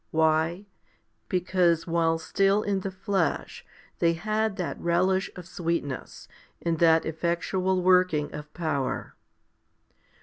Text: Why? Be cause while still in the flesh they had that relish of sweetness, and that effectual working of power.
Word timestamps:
Why? 0.09 0.65
Be 1.29 1.39
cause 1.41 1.85
while 1.85 2.17
still 2.17 2.63
in 2.63 2.79
the 2.79 2.89
flesh 2.89 3.63
they 3.99 4.13
had 4.13 4.55
that 4.55 4.79
relish 4.81 5.29
of 5.35 5.45
sweetness, 5.47 6.27
and 6.59 6.79
that 6.79 7.05
effectual 7.05 7.83
working 7.83 8.33
of 8.33 8.51
power. 8.51 9.13